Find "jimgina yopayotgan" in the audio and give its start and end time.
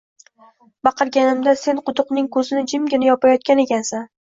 2.75-3.65